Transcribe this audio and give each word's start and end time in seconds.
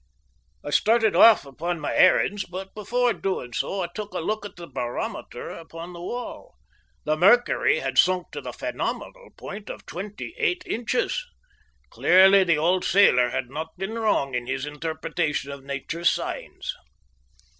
I 0.63 0.71
started 0.71 1.15
off 1.15 1.45
upon 1.45 1.79
my 1.79 1.93
errands, 1.93 2.43
but 2.45 2.73
before 2.73 3.13
doing 3.13 3.53
so 3.53 3.81
I 3.81 3.87
took 3.93 4.15
a 4.15 4.19
look 4.19 4.43
at 4.47 4.55
the 4.55 4.65
barometer 4.65 5.51
upon 5.51 5.93
the 5.93 6.01
wall. 6.01 6.55
The 7.05 7.15
mercury 7.15 7.81
had 7.81 7.99
sunk 7.99 8.31
to 8.31 8.41
the 8.41 8.51
phenomenal 8.51 9.29
point 9.37 9.69
of 9.69 9.85
twenty 9.85 10.33
eight 10.39 10.63
inches. 10.65 11.23
Clearly 11.91 12.43
the 12.43 12.57
old 12.57 12.83
sailor 12.83 13.29
had 13.29 13.51
not 13.51 13.77
been 13.77 13.93
wrong 13.93 14.33
in 14.33 14.47
his 14.47 14.65
interpretation 14.65 15.51
of 15.51 15.63
Nature's 15.63 16.09
signs. 16.09 16.73